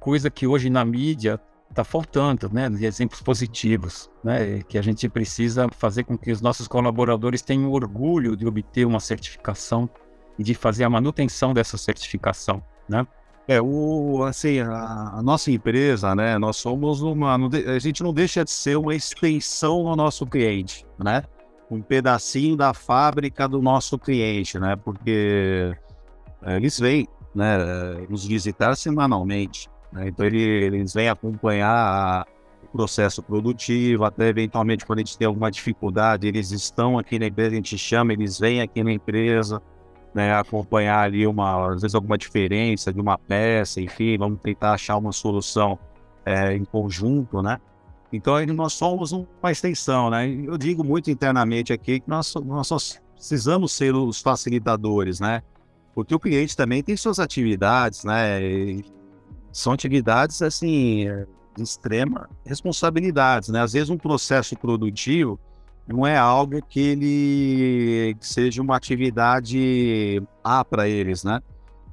[0.00, 2.70] coisa que hoje na mídia está faltando, né?
[2.70, 4.62] De exemplos positivos, né?
[4.62, 9.00] Que a gente precisa fazer com que os nossos colaboradores tenham orgulho de obter uma
[9.00, 9.88] certificação
[10.38, 13.06] e de fazer a manutenção dessa certificação, né?
[13.48, 18.44] É, o, assim, a, a, nossa empresa, né, nós somos uma, a gente não deixa
[18.44, 21.22] de ser uma extensão do nosso cliente, né?
[21.70, 24.76] Um pedacinho da fábrica do nosso cliente, né?
[24.76, 25.76] Porque
[26.42, 27.56] é, eles vêm, né,
[28.08, 30.08] nos visitar semanalmente, né?
[30.08, 32.26] Então ele, eles vêm acompanhar
[32.62, 37.26] o processo produtivo, até eventualmente quando a gente tem alguma dificuldade, eles estão aqui na
[37.26, 39.60] empresa, a gente chama, eles vêm aqui na empresa,
[40.14, 44.96] né, acompanhar ali uma, às vezes alguma diferença de uma peça, enfim, vamos tentar achar
[44.96, 45.78] uma solução
[46.24, 47.58] é, em conjunto, né?
[48.16, 50.28] Então, nós somos uma extensão, né?
[50.28, 55.42] Eu digo muito internamente aqui que nós, nós precisamos ser os facilitadores, né?
[55.94, 58.42] Porque o cliente também tem suas atividades, né?
[58.42, 58.84] E
[59.52, 61.06] são atividades, assim,
[61.56, 63.62] de extrema responsabilidade, né?
[63.62, 65.38] Às vezes um processo produtivo
[65.86, 71.40] não é algo que ele seja uma atividade A para eles, né?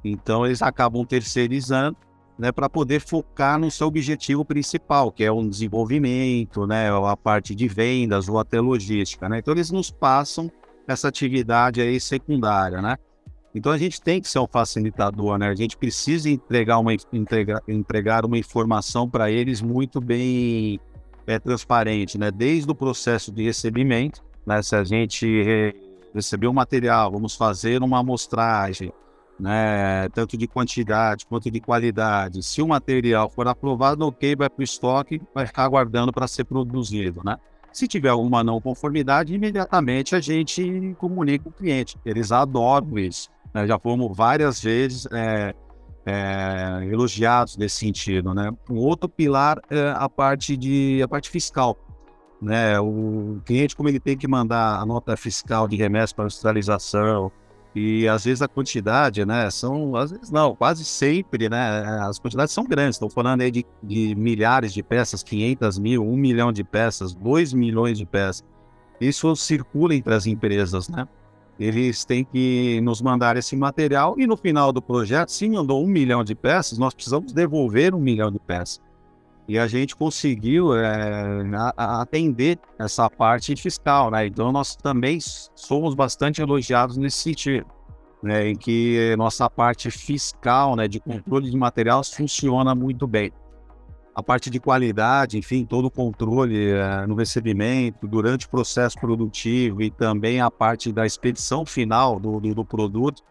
[0.04, 1.96] Então, eles acabam terceirizando
[2.38, 7.54] né, para poder focar no seu objetivo principal, que é o desenvolvimento, né, a parte
[7.54, 9.38] de vendas ou até logística, né?
[9.38, 10.50] Então eles nos passam
[10.86, 12.96] essa atividade aí secundária, né?
[13.54, 15.48] Então a gente tem que ser um facilitador, né?
[15.48, 20.80] A gente precisa entregar uma, entregar, entregar uma informação para eles muito bem
[21.26, 22.32] é, transparente, né?
[22.32, 24.60] Desde o processo de recebimento, né?
[24.60, 25.74] Se a gente re
[26.12, 28.92] receber o um material, vamos fazer uma amostragem,
[29.38, 32.42] né, tanto de quantidade quanto de qualidade.
[32.42, 36.44] Se o material for aprovado, ok, vai para o estoque, vai ficar aguardando para ser
[36.44, 37.36] produzido, né?
[37.72, 41.98] Se tiver alguma não conformidade, imediatamente a gente comunica o cliente.
[42.04, 43.28] Eles adoram isso.
[43.52, 43.66] Né?
[43.66, 45.52] Já fomos várias vezes é,
[46.06, 48.52] é, elogiados nesse sentido, né?
[48.70, 51.76] Um outro pilar é a parte de a parte fiscal.
[52.40, 52.78] Né?
[52.78, 57.32] O cliente, como ele tem que mandar a nota fiscal de remessa para industrialização,
[57.74, 61.58] e às vezes a quantidade, né, são, às vezes não, quase sempre, né,
[62.02, 62.96] as quantidades são grandes.
[62.96, 67.52] Estou falando aí de, de, milhares de peças, 500 mil, 1 milhão de peças, 2
[67.52, 68.44] milhões de peças.
[69.00, 71.08] Isso circula entre as empresas, né?
[71.58, 75.86] Eles têm que nos mandar esse material e no final do projeto, se mandou um
[75.86, 78.80] milhão de peças, nós precisamos devolver um milhão de peças.
[79.46, 81.42] E a gente conseguiu é,
[81.76, 84.26] atender essa parte fiscal, né?
[84.26, 85.18] Então nós também
[85.54, 87.66] somos bastante elogiados nesse sentido,
[88.22, 88.48] né?
[88.48, 93.30] Em que nossa parte fiscal, né, de controle de materiais funciona muito bem.
[94.14, 99.82] A parte de qualidade, enfim, todo o controle é, no recebimento, durante o processo produtivo
[99.82, 103.22] e também a parte da expedição final do, do, do produto,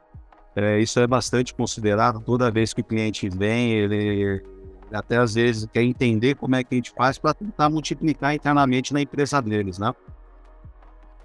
[0.56, 2.20] é, isso é bastante considerado.
[2.20, 4.44] Toda vez que o cliente vem, ele
[4.94, 8.94] até às vezes quer entender como é que a gente faz para tentar multiplicar internamente
[8.94, 9.94] na empresa deles, né?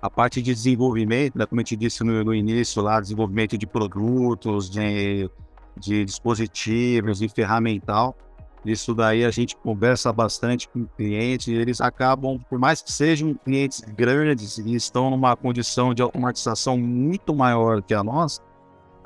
[0.01, 3.67] A parte de desenvolvimento, né, como a gente disse no, no início lá, desenvolvimento de
[3.67, 5.29] produtos, de,
[5.77, 8.17] de dispositivos e ferramental,
[8.65, 13.35] isso daí a gente conversa bastante com clientes e eles acabam, por mais que sejam
[13.35, 18.43] clientes grandes e estão numa condição de automatização muito maior que a nossa,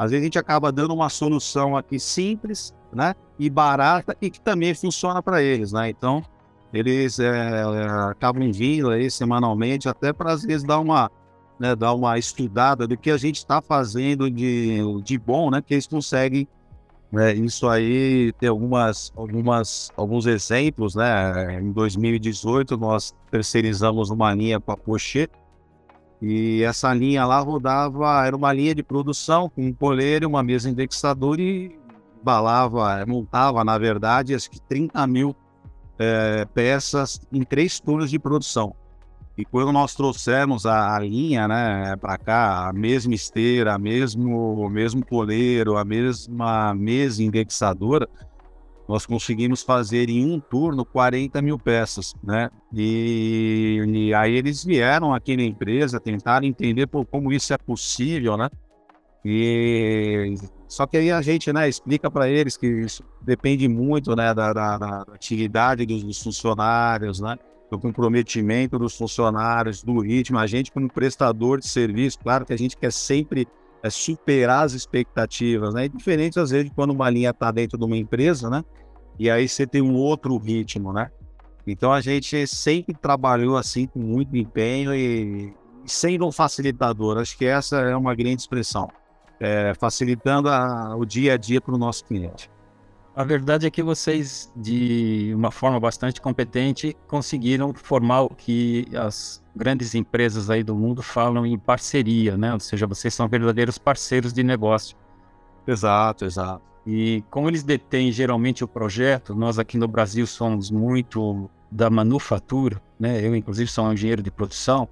[0.02, 3.14] às vezes a gente acaba dando uma solução aqui simples, né?
[3.38, 5.88] E barata e que também funciona para eles, né?
[5.88, 6.22] Então,
[6.72, 7.62] eles é,
[8.10, 11.10] acabam vindo aí semanalmente até para às vezes dar uma,
[11.58, 15.62] né, dar uma estudada do que a gente está fazendo de, de bom, né?
[15.62, 16.48] Que eles conseguem
[17.10, 21.60] né, isso aí tem algumas, algumas, alguns exemplos, né?
[21.60, 25.28] Em 2018 nós terceirizamos uma linha com a Pochê
[26.22, 30.70] e essa linha lá rodava, era uma linha de produção com um poleiro, uma mesa
[30.70, 31.76] indexadora e
[32.22, 35.34] balava, montava, na verdade, acho que 30 mil
[35.98, 38.72] é, peças em três turnos de produção.
[39.36, 44.54] E quando nós trouxemos a, a linha né, para cá, a mesma esteira, a mesmo,
[44.54, 48.08] o mesmo poleiro, a mesma mesa indexadora,
[48.92, 52.50] nós conseguimos fazer em um turno 40 mil peças, né?
[52.70, 58.50] E, e aí eles vieram aqui na empresa, tentaram entender como isso é possível, né?
[59.24, 60.34] E
[60.68, 64.52] só que aí a gente, né, explica para eles que isso depende muito, né, da,
[64.52, 67.38] da, da atividade dos, dos, funcionários, né,
[67.70, 70.38] do comprometimento dos funcionários, do ritmo.
[70.38, 73.48] A gente, como prestador de serviço, claro que a gente quer sempre
[73.82, 75.88] é, superar as expectativas, né?
[75.88, 78.62] Diferente às vezes quando uma linha está dentro de uma empresa, né?
[79.18, 81.10] E aí você tem um outro ritmo, né?
[81.66, 85.54] Então a gente sempre trabalhou assim com muito empenho e,
[85.86, 87.18] sendo um facilitador.
[87.18, 88.88] Acho que essa é uma grande expressão,
[89.38, 92.50] é, facilitando a, o dia a dia para o nosso cliente.
[93.14, 99.44] A verdade é que vocês, de uma forma bastante competente, conseguiram formar o que as
[99.54, 102.54] grandes empresas aí do mundo falam em parceria, né?
[102.54, 104.96] Ou seja, vocês são verdadeiros parceiros de negócio.
[105.66, 106.71] Exato, exato.
[106.86, 112.80] E como eles detêm geralmente o projeto, nós aqui no Brasil somos muito da manufatura,
[112.98, 113.24] né?
[113.24, 114.88] Eu, inclusive, sou um engenheiro de produção.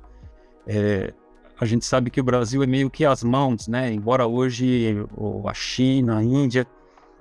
[0.66, 1.12] É,
[1.60, 3.92] a gente sabe que o Brasil é meio que as mãos, né?
[3.92, 4.96] Embora hoje
[5.46, 6.66] a China, a Índia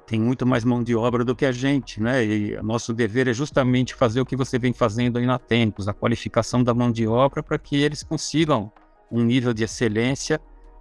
[0.05, 2.23] tem muito mais mão de obra do que a gente, né?
[2.25, 5.93] E nosso dever é justamente fazer o que você vem fazendo aí na Tempos, a
[5.93, 8.71] qualificação da mão de obra para que eles consigam
[9.11, 10.39] um nível de excelência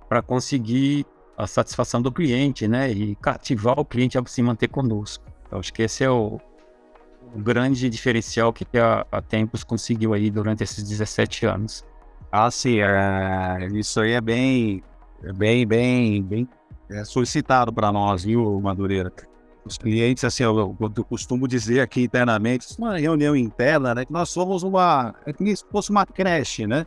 [0.08, 1.04] para conseguir
[1.38, 2.90] a satisfação do cliente, né?
[2.90, 5.24] E cativar o cliente a se manter conosco.
[5.52, 6.40] Eu acho que esse é o,
[7.32, 11.84] o grande diferencial que a, a Tempos conseguiu aí durante esses 17 anos.
[12.32, 14.82] Ah, sim, é, isso aí é bem,
[15.22, 16.48] é bem, bem, bem
[16.90, 19.12] é solicitado para nós, viu, Madureira?
[19.64, 24.30] Os clientes, assim, eu, eu, costumo dizer aqui internamente, uma reunião interna, né, que nós
[24.30, 26.86] somos uma, é que se fosse uma creche, né?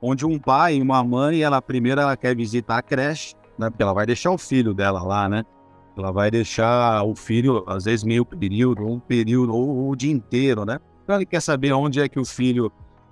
[0.00, 3.70] Onde um pai e uma mãe, ela primeiro ela quer visitar a creche, né?
[3.70, 5.44] Porque ela vai deixar o filho dela lá, né?
[5.96, 10.64] Ela vai deixar o filho, às vezes, meio período, um período, ou o dia inteiro,
[10.64, 10.78] né?
[11.02, 12.70] Então ele quer saber onde é que o filho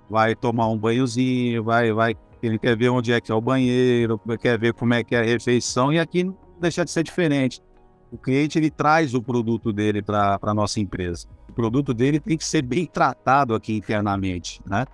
[0.09, 4.19] vai tomar um banhozinho, vai, vai, ele quer ver onde é que é o banheiro,
[4.39, 7.61] quer ver como é que é a refeição, e aqui não deixa de ser diferente.
[8.11, 11.27] O cliente ele traz o produto dele para a nossa empresa.
[11.49, 14.85] O produto dele tem que ser bem tratado aqui internamente, né?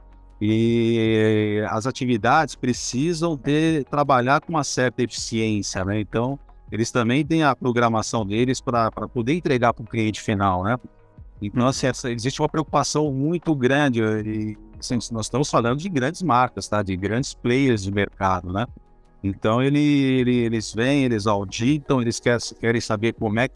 [0.42, 6.00] E as atividades precisam ter, trabalhar com uma certa eficiência, né?
[6.00, 6.40] Então,
[6.72, 10.78] eles também têm a programação deles para poder entregar para o cliente final, né?
[11.40, 14.02] Então, assim, essa, existe uma preocupação muito grande.
[14.02, 16.82] E, assim, nós estamos falando de grandes marcas, tá?
[16.82, 18.66] De grandes players de mercado, né?
[19.24, 23.56] Então, ele, ele, eles vêm, eles auditam, eles querem, querem saber como é que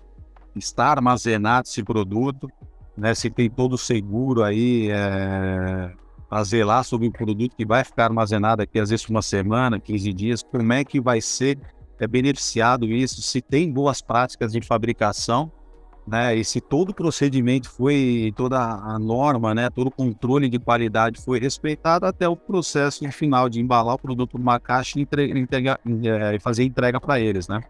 [0.55, 2.47] está armazenado esse produto,
[2.95, 3.15] né?
[3.15, 5.91] Se tem todo seguro aí, é,
[6.35, 10.13] a zelar sobre o produto que vai ficar armazenado aqui, às vezes, uma semana, 15
[10.13, 11.57] dias, como é que vai ser?
[11.97, 15.49] É, beneficiado isso, se tem boas práticas de fabricação,
[16.05, 20.59] né, e se todo o procedimento foi, toda a norma, né, todo o controle de
[20.59, 25.07] qualidade foi respeitado até o processo final de embalar o produto numa caixa e
[26.05, 27.61] é, fazer entrega para eles, né.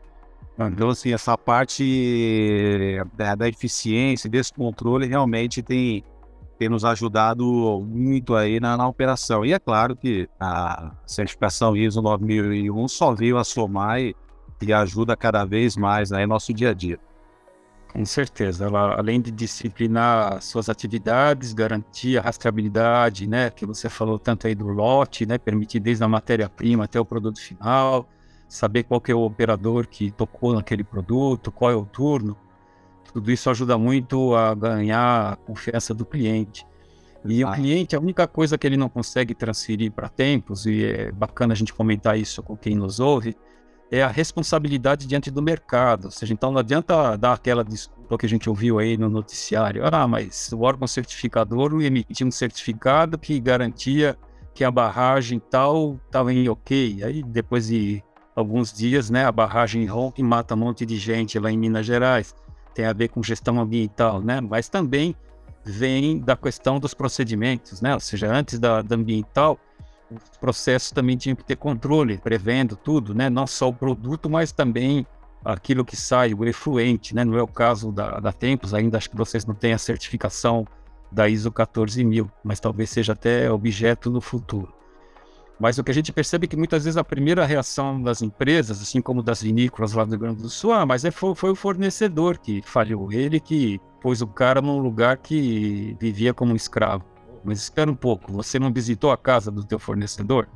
[0.57, 6.03] Então, assim, essa parte da, é, da eficiência, desse controle, realmente tem,
[6.57, 7.45] tem nos ajudado
[7.85, 9.45] muito aí na, na, operação.
[9.45, 14.15] E é claro que a certificação ISO 9001 só veio a somar e,
[14.61, 16.99] e ajuda cada vez mais aí no nosso dia a dia.
[17.95, 24.19] Com certeza, ela além de disciplinar suas atividades, garantir a rastreabilidade, né, que você falou
[24.19, 28.05] tanto aí do lote, né, permitir desde a matéria-prima até o produto final,
[28.49, 32.35] saber qual que é o operador que tocou naquele produto, qual é o turno,
[33.15, 36.67] tudo isso ajuda muito a ganhar a confiança do cliente.
[37.23, 37.49] E ah.
[37.49, 41.53] o cliente, a única coisa que ele não consegue transferir para tempos, e é bacana
[41.53, 43.33] a gente comentar isso com quem nos ouve,
[43.89, 46.05] é a responsabilidade diante do mercado.
[46.05, 49.83] Ou seja, então não adianta dar aquela desculpa que a gente ouviu aí no noticiário.
[49.89, 54.17] Ah, mas o órgão certificador emitiu um certificado que garantia
[54.53, 57.01] que a barragem tal estava em ok.
[57.01, 58.03] Aí depois de
[58.35, 61.85] alguns dias, né, a barragem rompe e mata um monte de gente lá em Minas
[61.85, 62.35] Gerais
[62.75, 64.41] tem a ver com gestão ambiental, né?
[64.41, 65.15] Mas também
[65.63, 67.93] vem da questão dos procedimentos, né?
[67.93, 69.57] Ou seja, antes da, da ambiental,
[70.11, 73.29] os processos também tinham que ter controle, prevendo tudo, né?
[73.29, 75.07] Não só o produto, mas também
[75.43, 77.23] aquilo que sai, o efluente, né?
[77.23, 80.67] Não é o caso da, da Tempos, ainda acho que vocês não têm a certificação
[81.11, 84.73] da ISO 14000, mas talvez seja até objeto no futuro.
[85.59, 88.81] Mas o que a gente percebe é que muitas vezes a primeira reação das empresas,
[88.81, 91.51] assim como das vinícolas lá do Rio Grande do Sul, ah, mas é, foi, foi
[91.51, 96.55] o fornecedor que falhou, ele que pôs o cara num lugar que vivia como um
[96.55, 97.05] escravo.
[97.43, 100.47] Mas espera um pouco, você não visitou a casa do teu fornecedor?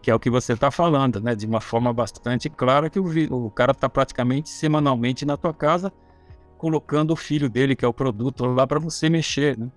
[0.00, 1.34] Que é o que você está falando, né?
[1.34, 5.92] De uma forma bastante clara que o, o cara está praticamente semanalmente na tua casa
[6.58, 9.70] colocando o filho dele, que é o produto, lá para você mexer, né?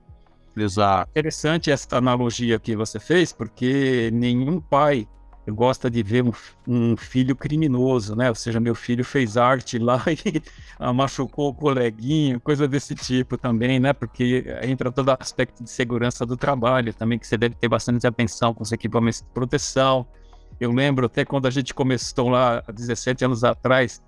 [0.55, 1.09] Exato.
[1.11, 5.07] Interessante essa analogia que você fez, porque nenhum pai
[5.49, 6.31] gosta de ver um,
[6.67, 8.29] um, filho criminoso, né?
[8.29, 13.79] Ou seja, meu filho fez arte lá e machucou o coleguinha, coisa desse tipo também,
[13.79, 13.93] né?
[13.93, 18.53] Porque entra todo aspecto de segurança do trabalho também, que você deve ter bastante atenção
[18.53, 20.05] com os equipamentos de proteção.
[20.59, 24.01] Eu lembro até quando a gente começou lá, há 17 anos atrás,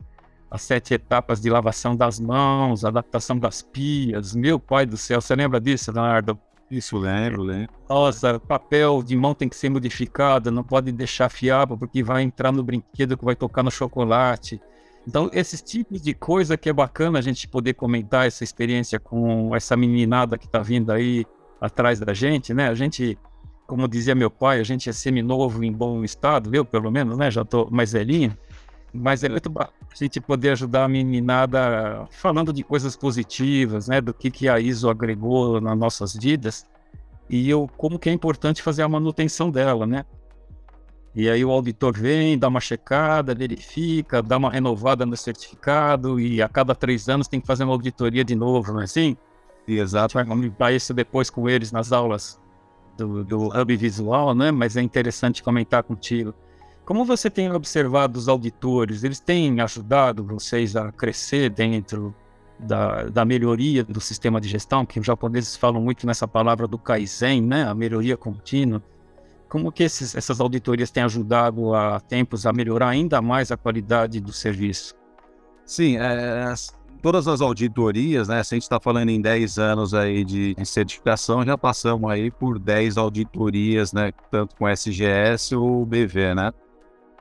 [0.53, 4.35] as sete etapas de lavação das mãos, adaptação das pias.
[4.35, 6.39] Meu pai do céu, você lembra disso, Leonardo?
[6.69, 7.73] Isso, lembro, lembro.
[7.89, 12.51] Nossa, papel de mão tem que ser modificado, não pode deixar fiável porque vai entrar
[12.51, 14.61] no brinquedo que vai tocar no chocolate.
[15.07, 19.55] Então, esses tipos de coisa que é bacana a gente poder comentar essa experiência com
[19.55, 21.25] essa meninada que está vindo aí
[21.59, 22.69] atrás da gente, né?
[22.69, 23.17] A gente,
[23.65, 27.31] como dizia meu pai, a gente é seminovo em bom estado, eu pelo menos, né?
[27.31, 28.37] Já estou mais velhinho.
[28.93, 33.99] Mas é muito a gente poder ajudar a meninada falando de coisas positivas, né?
[33.99, 36.65] Do que, que a ISO agregou nas nossas vidas
[37.29, 40.05] e eu, como que é importante fazer a manutenção dela, né?
[41.15, 46.41] E aí o auditor vem, dá uma checada, verifica, dá uma renovada no certificado e
[46.41, 49.15] a cada três anos tem que fazer uma auditoria de novo, não é assim?
[49.67, 50.17] Exato.
[50.17, 52.39] A gente vai comentar isso depois com eles nas aulas
[52.97, 54.51] do, do Hub Visual, né?
[54.51, 56.33] Mas é interessante comentar contigo.
[56.85, 59.03] Como você tem observado os auditores?
[59.03, 62.13] Eles têm ajudado vocês a crescer dentro
[62.59, 66.77] da, da melhoria do sistema de gestão, que os japoneses falam muito nessa palavra do
[66.77, 67.63] Kaizen, né?
[67.63, 68.83] A melhoria contínua.
[69.47, 74.19] Como que esses, essas auditorias têm ajudado a tempos a melhorar ainda mais a qualidade
[74.19, 74.93] do serviço?
[75.65, 76.53] Sim, é,
[77.01, 78.43] todas as auditorias, né?
[78.43, 82.29] Se a gente está falando em 10 anos aí de, de, certificação, já passamos aí
[82.29, 84.11] por 10 auditorias, né?
[84.29, 86.51] Tanto com SGS ou BV, né?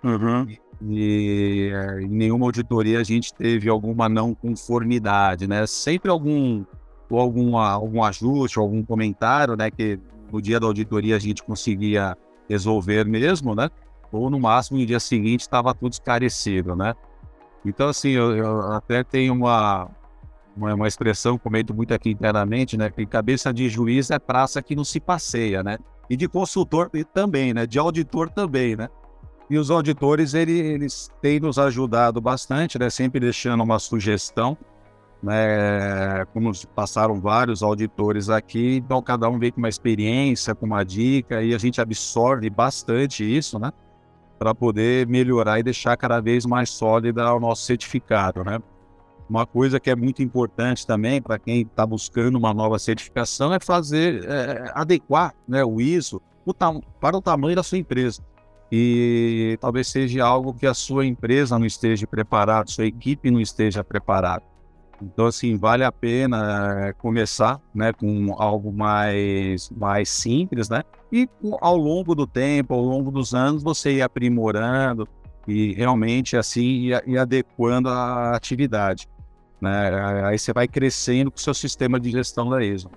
[0.05, 0.47] Uhum.
[0.89, 5.67] E eh, em nenhuma auditoria a gente teve alguma não conformidade, né?
[5.67, 6.65] Sempre algum
[7.09, 9.71] ou algum, algum ajuste, algum comentário, né?
[9.71, 10.01] Que
[10.33, 12.17] no dia da auditoria a gente conseguia
[12.49, 13.69] resolver mesmo, né?
[14.11, 16.95] Ou no máximo no dia seguinte estava tudo esclarecido, né?
[17.65, 19.89] Então, assim, eu, eu até tenho uma,
[20.57, 22.91] uma, uma, expressão, comento muito aqui internamente, né?
[22.91, 25.79] Que cabeça de juiz é praça que não se passeia, né?
[26.11, 27.67] E de consultor também, né?
[27.67, 28.89] De auditor também, né?
[29.51, 32.88] E os auditores, ele, eles têm nos ajudado bastante, né?
[32.88, 34.57] Sempre deixando uma sugestão,
[35.22, 36.24] né?
[36.32, 41.43] Como passaram vários auditores aqui, então cada um vem com uma experiência, com uma dica,
[41.43, 43.72] e a gente absorve bastante isso, né?
[44.38, 48.61] Para poder melhorar e deixar cada vez mais sólida o nosso certificado, né?
[49.28, 53.59] Uma coisa que é muito importante também para quem está buscando uma nova certificação é
[53.61, 56.20] fazer, é, adequar né, o ISO
[57.01, 58.22] para o tamanho da sua empresa
[58.75, 63.85] e talvez seja algo que a sua empresa não esteja preparada, sua equipe não esteja
[63.85, 64.43] preparada.
[65.03, 70.85] Então, assim, vale a pena eh, começar, né, com algo mais, mais simples, né?
[71.12, 71.29] E
[71.61, 75.07] ao longo do tempo, ao longo dos anos, você ir aprimorando
[75.47, 79.07] e realmente, assim, ir, ir adequando a atividade,
[79.61, 80.25] né?
[80.25, 82.91] Aí você vai crescendo com o seu sistema de gestão da ISO.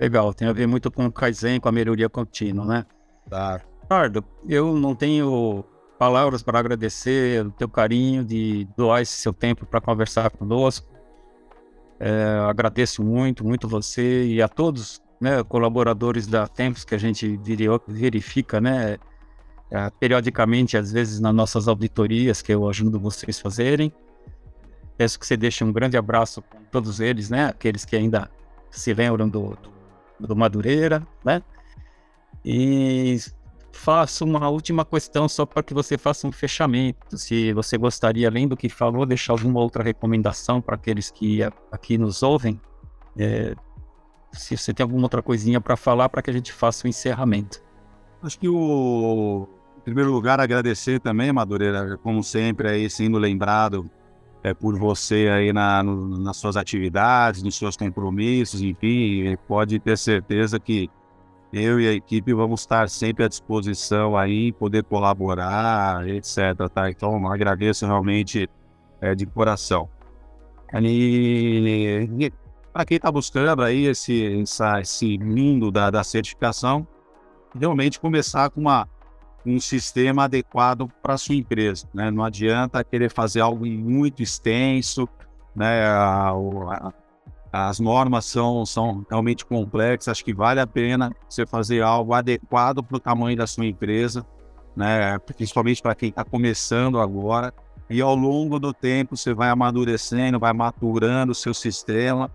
[0.00, 2.86] Legal, tem a ver muito com o Kaizen, com a melhoria contínua, né?
[3.28, 3.60] Tá.
[3.90, 5.64] Ricardo, eu não tenho
[5.98, 10.86] palavras para agradecer o teu carinho de doar esse seu tempo para conversar conosco.
[11.98, 17.36] É, agradeço muito, muito você e a todos, né, colaboradores da Tempos que a gente
[17.88, 18.96] verifica, né,
[19.72, 23.92] é, periodicamente, às vezes nas nossas auditorias que eu ajudo vocês fazerem.
[24.96, 28.30] Peço que você deixe um grande abraço com todos eles, né, aqueles que ainda
[28.70, 29.58] se lembram do,
[30.20, 31.42] do, do Madureira, né,
[32.44, 33.18] e
[33.72, 37.16] faço uma última questão só para que você faça um fechamento.
[37.16, 41.40] Se você gostaria, além do que falou, deixar alguma outra recomendação para aqueles que
[41.70, 42.60] aqui nos ouvem,
[43.16, 43.54] é,
[44.32, 47.62] se você tem alguma outra coisinha para falar para que a gente faça o encerramento.
[48.22, 49.48] Acho que o
[49.78, 53.90] em primeiro lugar agradecer também, Madureira, como sempre aí sendo lembrado
[54.42, 59.96] é, por você aí na, no, nas suas atividades, nos seus compromissos, enfim, pode ter
[59.96, 60.90] certeza que
[61.52, 66.54] eu e a equipe vamos estar sempre à disposição aí, poder colaborar, etc.
[66.72, 66.90] Tá?
[66.90, 68.48] Então, agradeço realmente
[69.00, 69.88] é, de coração.
[70.82, 72.32] E,
[72.72, 76.86] para quem está buscando aí esse, essa, esse mundo da, da certificação,
[77.58, 78.88] realmente começar com uma,
[79.44, 81.88] um sistema adequado para sua empresa.
[81.92, 82.10] Né?
[82.10, 85.08] Não adianta querer fazer algo muito extenso,
[85.54, 85.84] né?
[85.86, 86.92] A, a,
[87.52, 92.82] as normas são, são realmente complexas, acho que vale a pena você fazer algo adequado
[92.82, 94.24] para o tamanho da sua empresa,
[94.76, 95.18] né?
[95.18, 97.52] principalmente para quem está começando agora.
[97.88, 102.30] E ao longo do tempo você vai amadurecendo, vai maturando o seu sistema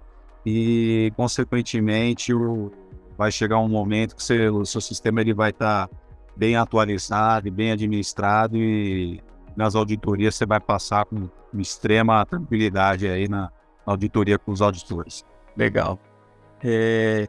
[0.45, 2.69] e, consequentemente, o,
[3.17, 5.95] vai chegar um momento que você, o seu sistema ele vai estar tá
[6.35, 9.21] bem atualizado e bem administrado e
[9.55, 13.49] nas auditorias você vai passar com extrema tranquilidade aí na
[13.85, 15.25] auditoria com os auditores.
[15.55, 15.99] Legal.
[16.63, 17.27] É,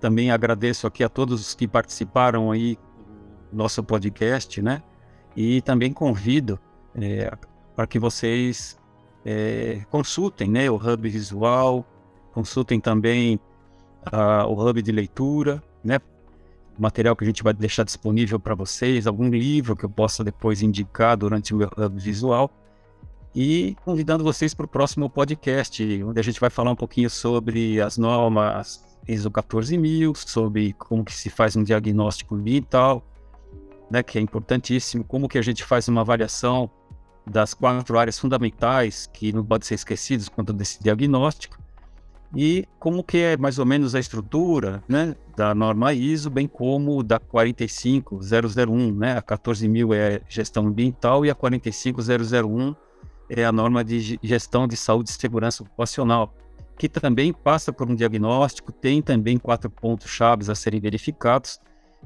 [0.00, 2.78] também agradeço aqui a todos os que participaram aí
[3.50, 4.82] do nosso podcast, né?
[5.36, 6.58] E também convido
[6.94, 7.30] é,
[7.76, 8.78] para que vocês
[9.24, 11.84] é, consultem né, o Hub Visual,
[12.32, 13.38] consultem também
[14.12, 15.98] uh, o Hub de Leitura, né?
[16.78, 20.62] Material que a gente vai deixar disponível para vocês, algum livro que eu possa depois
[20.62, 22.50] indicar durante o meu Hub Visual.
[23.34, 27.80] E convidando vocês para o próximo podcast, onde a gente vai falar um pouquinho sobre
[27.80, 33.04] as normas ISO 14000, sobre como que se faz um diagnóstico ambiental,
[33.90, 36.68] né, que é importantíssimo, como que a gente faz uma avaliação
[37.26, 41.56] das quatro áreas fundamentais que não podem ser esquecidas quanto desse diagnóstico,
[42.34, 47.02] e como que é mais ou menos a estrutura né, da norma ISO, bem como
[47.02, 52.74] da 45001, né, a 14000 é gestão ambiental e a 45001
[53.30, 56.34] é a norma de gestão de saúde e segurança ocupacional
[56.80, 61.60] que também passa por um diagnóstico, tem também quatro pontos chaves a serem verificados,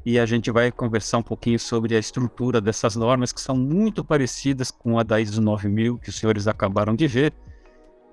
[0.05, 4.05] e a gente vai conversar um pouquinho sobre a estrutura dessas normas, que são muito
[4.05, 7.33] parecidas com a da ISO 9000, que os senhores acabaram de ver,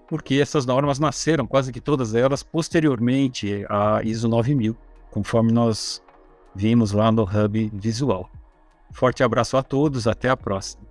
[0.07, 4.77] porque essas normas nasceram, quase que todas elas, posteriormente à ISO 9000,
[5.09, 5.99] conforme nós
[6.53, 8.29] vimos lá no Hub Visual.
[8.91, 10.90] Forte abraço a todos, até a próxima.